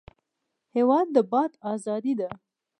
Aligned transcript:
هېواد 0.75 1.07
د 1.15 1.17
باد 1.31 1.51
ازادي 1.73 2.13
ده. 2.19 2.29